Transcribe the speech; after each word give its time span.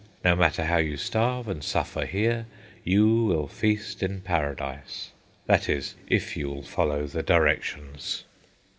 No 0.25 0.35
matter 0.35 0.63
how 0.65 0.77
you 0.77 0.97
starve 0.97 1.47
and 1.47 1.63
suffer 1.63 2.07
here, 2.07 2.47
you 2.83 3.23
will 3.25 3.47
feast 3.47 4.01
in 4.01 4.21
Paradise, 4.21 5.11
that 5.45 5.69
is, 5.69 5.93
if 6.09 6.35
you 6.35 6.49
will 6.49 6.63
follow 6.63 7.05
the 7.05 7.21
directions." 7.21 8.23